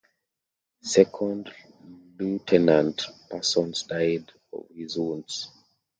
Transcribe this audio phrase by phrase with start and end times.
[0.81, 1.53] Second
[2.17, 5.51] Lieutenant Parsons died of his wounds.